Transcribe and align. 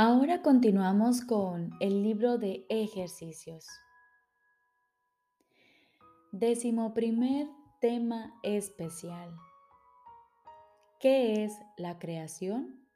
Ahora 0.00 0.42
continuamos 0.42 1.22
con 1.22 1.72
el 1.80 2.04
libro 2.04 2.38
de 2.38 2.64
ejercicios. 2.68 3.66
Décimo 6.30 6.94
primer 6.94 7.48
tema 7.80 8.32
especial. 8.44 9.34
¿Qué 11.00 11.42
es 11.42 11.52
la 11.76 11.98
creación? 11.98 12.86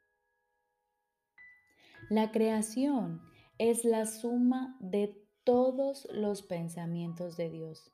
La 2.08 2.30
creación 2.30 3.20
es 3.58 3.84
la 3.84 4.06
suma 4.06 4.76
de 4.78 5.26
todos 5.42 6.06
los 6.12 6.42
pensamientos 6.42 7.36
de 7.36 7.50
Dios, 7.50 7.90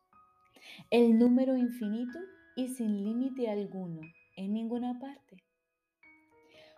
el 0.90 1.18
número 1.18 1.56
infinito 1.56 2.18
y 2.56 2.68
sin 2.68 3.02
límite 3.04 3.48
alguno 3.48 4.02
en 4.36 4.52
ninguna 4.52 4.98
parte. 5.00 5.42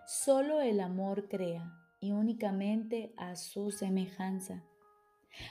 Solo 0.06 0.60
el 0.60 0.78
amor 0.78 1.28
crea 1.28 1.79
y 2.00 2.12
únicamente 2.12 3.12
a 3.16 3.36
su 3.36 3.70
semejanza. 3.70 4.64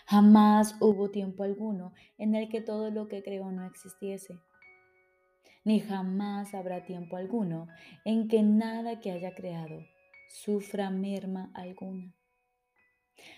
Jamás 0.06 0.76
hubo 0.82 1.10
tiempo 1.10 1.44
alguno 1.44 1.94
en 2.18 2.36
el 2.36 2.50
que 2.50 2.62
todo 2.62 2.92
lo 2.92 3.08
que 3.08 3.24
creó 3.24 3.52
no 3.52 3.66
existiese, 3.66 4.40
ni 5.64 5.80
jamás 5.80 6.54
habrá 6.54 6.86
tiempo 6.86 7.16
alguno 7.16 7.68
en 8.06 8.28
que 8.28 8.42
nada 8.42 9.00
que 9.00 9.12
haya 9.12 9.36
creado 9.36 9.86
sufra 10.30 10.90
merma 10.90 11.52
alguna. 11.54 12.14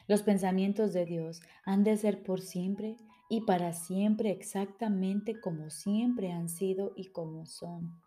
Los 0.07 0.21
pensamientos 0.21 0.93
de 0.93 1.05
Dios 1.05 1.41
han 1.65 1.83
de 1.83 1.97
ser 1.97 2.23
por 2.23 2.41
siempre 2.41 2.97
y 3.29 3.41
para 3.41 3.73
siempre 3.73 4.31
exactamente 4.31 5.39
como 5.39 5.69
siempre 5.69 6.31
han 6.31 6.49
sido 6.49 6.93
y 6.95 7.11
como 7.11 7.45
son, 7.45 8.01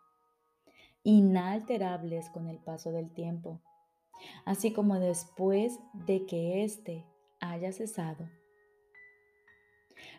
inalterables 1.03 2.29
con 2.29 2.47
el 2.47 2.59
paso 2.59 2.91
del 2.91 3.11
tiempo 3.13 3.61
así 4.45 4.73
como 4.73 4.99
después 4.99 5.79
de 5.93 6.25
que 6.25 6.63
éste 6.63 7.05
haya 7.39 7.71
cesado. 7.71 8.29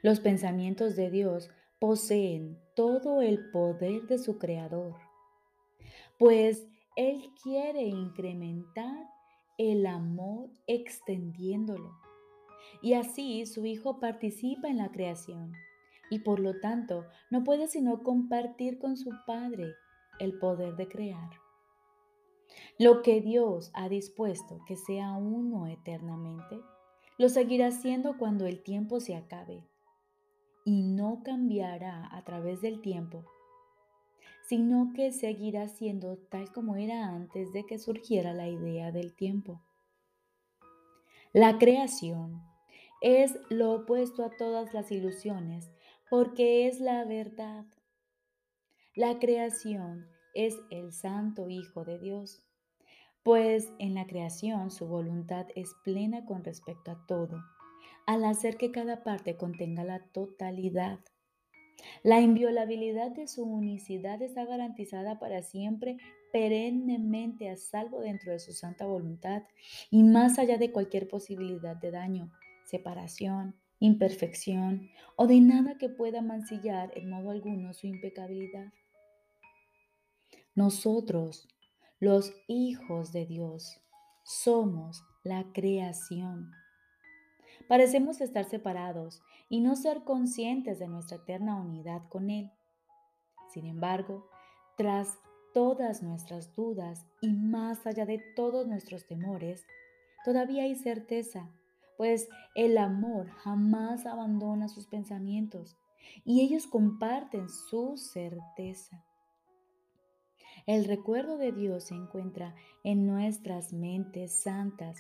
Los 0.02 0.20
pensamientos 0.20 0.96
de 0.96 1.10
Dios 1.10 1.50
poseen 1.78 2.58
todo 2.74 3.20
el 3.20 3.50
poder 3.50 4.02
de 4.06 4.18
su 4.18 4.38
Creador, 4.38 4.96
pues 6.18 6.66
Él 6.96 7.30
quiere 7.42 7.82
incrementar 7.82 9.08
el 9.58 9.86
amor 9.86 10.50
extendiéndolo. 10.66 11.98
Y 12.82 12.94
así 12.94 13.46
su 13.46 13.64
Hijo 13.64 14.00
participa 14.00 14.68
en 14.68 14.78
la 14.78 14.90
creación 14.90 15.52
y 16.10 16.20
por 16.20 16.40
lo 16.40 16.60
tanto 16.60 17.06
no 17.30 17.44
puede 17.44 17.68
sino 17.68 18.02
compartir 18.02 18.78
con 18.78 18.96
su 18.96 19.10
Padre 19.26 19.74
el 20.18 20.38
poder 20.38 20.76
de 20.76 20.88
crear. 20.88 21.45
Lo 22.78 23.02
que 23.02 23.20
Dios 23.20 23.70
ha 23.74 23.88
dispuesto 23.88 24.60
que 24.66 24.76
sea 24.76 25.12
uno 25.12 25.66
eternamente, 25.66 26.60
lo 27.18 27.28
seguirá 27.28 27.70
siendo 27.70 28.18
cuando 28.18 28.46
el 28.46 28.62
tiempo 28.62 29.00
se 29.00 29.16
acabe 29.16 29.64
y 30.64 30.82
no 30.82 31.22
cambiará 31.22 32.08
a 32.14 32.24
través 32.24 32.60
del 32.60 32.82
tiempo, 32.82 33.24
sino 34.48 34.92
que 34.94 35.12
seguirá 35.12 35.68
siendo 35.68 36.18
tal 36.18 36.52
como 36.52 36.76
era 36.76 37.08
antes 37.08 37.52
de 37.52 37.64
que 37.64 37.78
surgiera 37.78 38.32
la 38.32 38.48
idea 38.48 38.92
del 38.92 39.14
tiempo. 39.14 39.62
La 41.32 41.58
creación 41.58 42.42
es 43.00 43.38
lo 43.50 43.72
opuesto 43.72 44.24
a 44.24 44.30
todas 44.30 44.72
las 44.74 44.90
ilusiones 44.90 45.70
porque 46.08 46.66
es 46.66 46.80
la 46.80 47.04
verdad. 47.04 47.64
La 48.94 49.18
creación 49.18 50.08
es 50.36 50.56
el 50.70 50.92
Santo 50.92 51.48
Hijo 51.48 51.84
de 51.84 51.98
Dios 51.98 52.46
pues 53.26 53.72
en 53.80 53.94
la 53.94 54.06
creación 54.06 54.70
su 54.70 54.86
voluntad 54.86 55.48
es 55.56 55.74
plena 55.82 56.24
con 56.24 56.44
respecto 56.44 56.92
a 56.92 57.06
todo, 57.08 57.42
al 58.06 58.24
hacer 58.24 58.56
que 58.56 58.70
cada 58.70 59.02
parte 59.02 59.36
contenga 59.36 59.82
la 59.82 59.98
totalidad. 60.12 61.00
La 62.04 62.20
inviolabilidad 62.20 63.10
de 63.10 63.26
su 63.26 63.42
unicidad 63.42 64.22
está 64.22 64.44
garantizada 64.44 65.18
para 65.18 65.42
siempre, 65.42 65.96
perennemente 66.32 67.50
a 67.50 67.56
salvo 67.56 67.98
dentro 67.98 68.30
de 68.30 68.38
su 68.38 68.52
santa 68.52 68.86
voluntad 68.86 69.42
y 69.90 70.04
más 70.04 70.38
allá 70.38 70.56
de 70.56 70.70
cualquier 70.70 71.08
posibilidad 71.08 71.74
de 71.74 71.90
daño, 71.90 72.30
separación, 72.64 73.56
imperfección 73.80 74.88
o 75.16 75.26
de 75.26 75.40
nada 75.40 75.78
que 75.78 75.88
pueda 75.88 76.22
mancillar 76.22 76.92
en 76.94 77.10
modo 77.10 77.32
alguno 77.32 77.74
su 77.74 77.88
impecabilidad. 77.88 78.72
Nosotros, 80.56 81.46
los 82.00 82.32
hijos 82.48 83.12
de 83.12 83.26
Dios. 83.26 83.78
Somos 84.24 85.04
la 85.22 85.44
creación. 85.52 86.50
Parecemos 87.68 88.22
estar 88.22 88.46
separados 88.46 89.20
y 89.50 89.60
no 89.60 89.76
ser 89.76 90.04
conscientes 90.04 90.78
de 90.78 90.88
nuestra 90.88 91.18
eterna 91.18 91.56
unidad 91.56 92.08
con 92.08 92.30
Él. 92.30 92.50
Sin 93.52 93.66
embargo, 93.66 94.30
tras 94.78 95.18
todas 95.52 96.02
nuestras 96.02 96.54
dudas 96.54 97.04
y 97.20 97.34
más 97.34 97.86
allá 97.86 98.06
de 98.06 98.22
todos 98.34 98.66
nuestros 98.66 99.06
temores, 99.06 99.66
todavía 100.24 100.62
hay 100.62 100.74
certeza, 100.74 101.50
pues 101.98 102.30
el 102.54 102.78
amor 102.78 103.28
jamás 103.28 104.06
abandona 104.06 104.68
sus 104.68 104.86
pensamientos 104.86 105.76
y 106.24 106.40
ellos 106.40 106.66
comparten 106.66 107.50
su 107.50 107.98
certeza. 107.98 109.04
El 110.66 110.84
recuerdo 110.84 111.38
de 111.38 111.52
Dios 111.52 111.84
se 111.84 111.94
encuentra 111.94 112.56
en 112.82 113.06
nuestras 113.06 113.72
mentes 113.72 114.32
santas, 114.32 114.98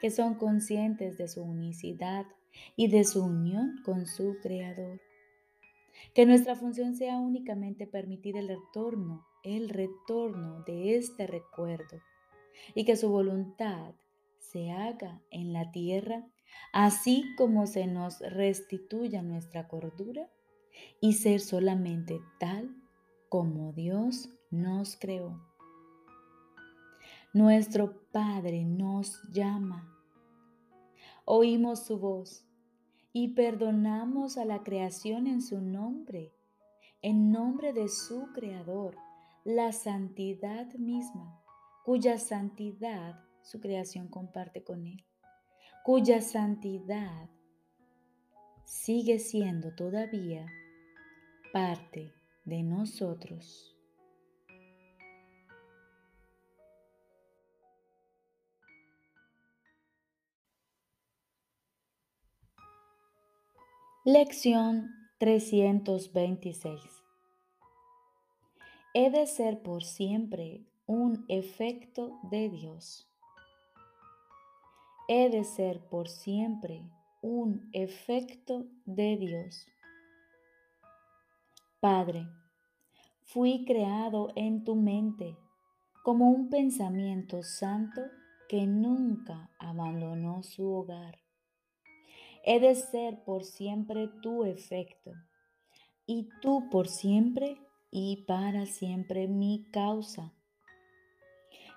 que 0.00 0.12
son 0.12 0.36
conscientes 0.36 1.18
de 1.18 1.26
su 1.26 1.42
unicidad 1.42 2.24
y 2.76 2.86
de 2.86 3.02
su 3.02 3.24
unión 3.24 3.80
con 3.84 4.06
su 4.06 4.36
Creador. 4.40 5.00
Que 6.14 6.24
nuestra 6.24 6.54
función 6.54 6.94
sea 6.94 7.18
únicamente 7.18 7.88
permitir 7.88 8.36
el 8.36 8.46
retorno, 8.46 9.26
el 9.42 9.70
retorno 9.70 10.62
de 10.62 10.94
este 10.94 11.26
recuerdo, 11.26 12.00
y 12.76 12.84
que 12.84 12.96
su 12.96 13.08
voluntad 13.08 13.94
se 14.38 14.70
haga 14.70 15.20
en 15.32 15.52
la 15.52 15.72
tierra, 15.72 16.28
así 16.72 17.24
como 17.36 17.66
se 17.66 17.88
nos 17.88 18.20
restituya 18.20 19.22
nuestra 19.22 19.66
cordura, 19.66 20.30
y 21.00 21.14
ser 21.14 21.40
solamente 21.40 22.20
tal 22.38 22.72
como 23.28 23.72
Dios 23.72 24.30
nos 24.50 24.96
creó. 24.96 25.40
Nuestro 27.32 28.08
Padre 28.10 28.64
nos 28.64 29.22
llama. 29.30 29.94
Oímos 31.24 31.84
su 31.84 31.98
voz 31.98 32.46
y 33.12 33.34
perdonamos 33.34 34.38
a 34.38 34.44
la 34.44 34.62
creación 34.62 35.26
en 35.26 35.42
su 35.42 35.60
nombre, 35.60 36.32
en 37.02 37.30
nombre 37.30 37.72
de 37.72 37.88
su 37.88 38.32
Creador, 38.32 38.96
la 39.44 39.72
santidad 39.72 40.72
misma, 40.74 41.42
cuya 41.84 42.18
santidad 42.18 43.20
su 43.42 43.60
creación 43.60 44.08
comparte 44.08 44.64
con 44.64 44.86
Él, 44.86 45.04
cuya 45.84 46.20
santidad 46.20 47.28
sigue 48.64 49.18
siendo 49.18 49.74
todavía 49.74 50.46
parte 51.52 52.12
de 52.44 52.62
nosotros. 52.62 53.77
Lección 64.10 64.88
326. 65.18 66.80
He 68.94 69.10
de 69.10 69.26
ser 69.26 69.62
por 69.62 69.84
siempre 69.84 70.64
un 70.86 71.26
efecto 71.28 72.18
de 72.22 72.48
Dios. 72.48 73.06
He 75.08 75.28
de 75.28 75.44
ser 75.44 75.86
por 75.90 76.08
siempre 76.08 76.90
un 77.20 77.68
efecto 77.74 78.64
de 78.86 79.18
Dios. 79.18 79.66
Padre, 81.78 82.26
fui 83.24 83.66
creado 83.66 84.32
en 84.36 84.64
tu 84.64 84.74
mente 84.74 85.36
como 86.02 86.30
un 86.30 86.48
pensamiento 86.48 87.42
santo 87.42 88.00
que 88.48 88.66
nunca 88.66 89.50
abandonó 89.58 90.42
su 90.42 90.66
hogar. 90.66 91.27
He 92.44 92.60
de 92.60 92.74
ser 92.74 93.22
por 93.24 93.44
siempre 93.44 94.08
tu 94.22 94.44
efecto 94.44 95.12
y 96.06 96.28
tú 96.40 96.68
por 96.70 96.88
siempre 96.88 97.58
y 97.90 98.24
para 98.26 98.66
siempre 98.66 99.28
mi 99.28 99.68
causa. 99.70 100.32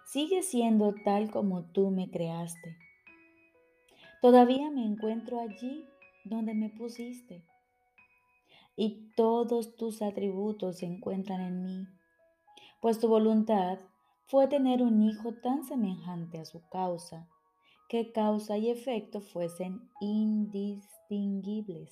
Sigue 0.05 0.43
siendo 0.43 0.93
tal 1.03 1.31
como 1.31 1.63
tú 1.71 1.89
me 1.89 2.09
creaste. 2.09 2.77
Todavía 4.21 4.69
me 4.69 4.85
encuentro 4.85 5.39
allí 5.39 5.85
donde 6.25 6.53
me 6.53 6.69
pusiste 6.69 7.43
y 8.75 9.11
todos 9.15 9.75
tus 9.75 10.01
atributos 10.01 10.77
se 10.77 10.85
encuentran 10.85 11.41
en 11.41 11.63
mí, 11.63 11.87
pues 12.81 12.99
tu 12.99 13.07
voluntad 13.07 13.79
fue 14.25 14.47
tener 14.47 14.81
un 14.81 15.01
hijo 15.01 15.33
tan 15.33 15.63
semejante 15.65 16.39
a 16.39 16.45
su 16.45 16.61
causa 16.69 17.27
que 17.91 18.11
causa 18.13 18.57
y 18.57 18.69
efecto 18.69 19.19
fuesen 19.19 19.81
indistinguibles. 19.99 21.89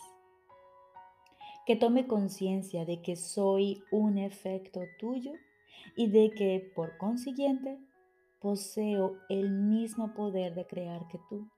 Que 1.65 1.75
tome 1.75 2.07
conciencia 2.07 2.85
de 2.85 3.01
que 3.01 3.17
soy 3.17 3.83
un 3.91 4.17
efecto 4.17 4.79
tuyo 4.97 5.33
y 5.97 6.07
de 6.07 6.31
que, 6.31 6.71
por 6.73 6.97
consiguiente, 6.97 7.81
poseo 8.39 9.17
el 9.27 9.51
mismo 9.51 10.13
poder 10.13 10.55
de 10.55 10.65
crear 10.65 11.05
que 11.09 11.19
tú. 11.29 11.49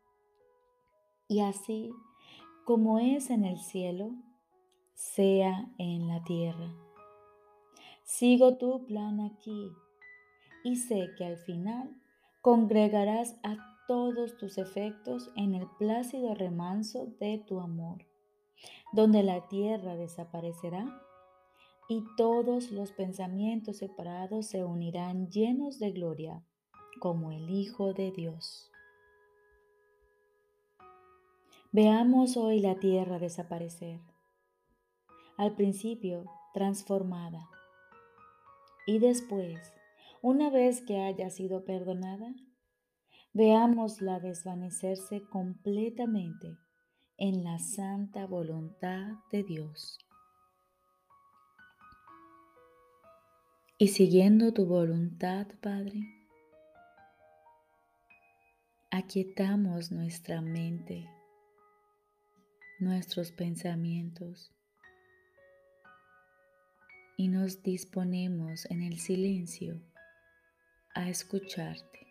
Y 1.28 1.42
así 1.42 1.92
como 2.66 2.98
es 2.98 3.30
en 3.30 3.46
el 3.46 3.60
cielo, 3.60 4.10
sea 4.96 5.72
en 5.78 6.08
la 6.08 6.24
tierra. 6.24 6.74
Sigo 8.02 8.58
tu 8.58 8.88
plan 8.88 9.20
aquí 9.20 9.72
y 10.64 10.78
sé 10.78 11.12
que 11.16 11.26
al 11.26 11.38
final 11.38 11.96
congregarás 12.42 13.36
a 13.44 13.71
todos 13.92 14.38
tus 14.38 14.58
efectos 14.58 15.30
en 15.36 15.54
el 15.54 15.68
plácido 15.78 16.34
remanso 16.34 17.08
de 17.20 17.44
tu 17.46 17.60
amor, 17.60 18.06
donde 18.94 19.22
la 19.22 19.50
tierra 19.50 19.98
desaparecerá 19.98 20.86
y 21.90 22.02
todos 22.16 22.72
los 22.72 22.94
pensamientos 22.94 23.80
separados 23.80 24.46
se 24.46 24.64
unirán 24.64 25.30
llenos 25.30 25.78
de 25.78 25.92
gloria 25.92 26.42
como 27.02 27.34
el 27.34 27.50
Hijo 27.50 27.92
de 27.92 28.14
Dios. 28.14 28.72
Veamos 31.74 32.38
hoy 32.38 32.62
la 32.62 32.80
tierra 32.80 33.20
desaparecer. 33.20 34.00
Al 35.36 35.54
principio 35.54 36.32
transformada 36.54 37.50
y 38.88 39.00
después, 39.00 39.74
una 40.22 40.50
vez 40.50 40.80
que 40.80 41.02
haya 41.02 41.30
sido 41.30 41.66
perdonada, 41.66 42.34
veámosla 43.34 44.20
desvanecerse 44.20 45.24
completamente 45.30 46.58
en 47.18 47.44
la 47.44 47.60
santa 47.60 48.26
voluntad 48.26 49.14
de 49.32 49.44
Dios. 49.44 49.98
Y 53.78 53.88
siguiendo 53.88 54.54
tu 54.54 54.66
voluntad, 54.66 55.48
Padre, 55.62 56.02
aquietamos 58.92 59.92
nuestra 59.92 60.42
mente 60.42 61.08
nuestros 62.82 63.32
pensamientos 63.32 64.52
y 67.16 67.28
nos 67.28 67.62
disponemos 67.62 68.66
en 68.72 68.82
el 68.82 68.98
silencio 68.98 69.80
a 70.96 71.08
escucharte. 71.08 72.11